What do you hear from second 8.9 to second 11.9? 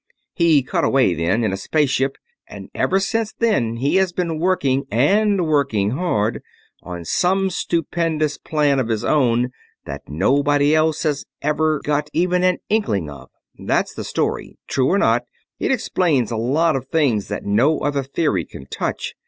own that nobody else has ever